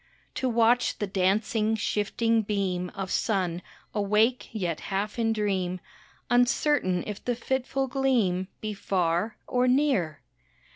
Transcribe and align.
To 0.33 0.49
watch 0.49 0.97
the 0.97 1.05
dancing, 1.05 1.75
shifting 1.75 2.41
beam 2.41 2.89
Of 2.95 3.11
sun, 3.11 3.61
awake 3.93 4.49
yet 4.51 4.79
half 4.89 5.19
in 5.19 5.31
dream, 5.31 5.79
Uncertain 6.27 7.03
if 7.05 7.23
the 7.23 7.35
fitful 7.35 7.85
gleam 7.85 8.47
Be 8.61 8.73
far 8.73 9.37
or 9.45 9.67
near. 9.67 10.21